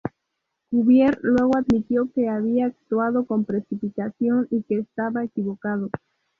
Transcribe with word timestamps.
Cuvier 0.71 1.19
luego 1.21 1.51
admitió 1.57 2.09
que 2.15 2.27
había 2.27 2.65
actuado 2.65 3.27
con 3.27 3.45
precipitación 3.45 4.47
y 4.49 4.63
que 4.63 4.79
estaba 4.79 5.23
equivocado. 5.23 5.91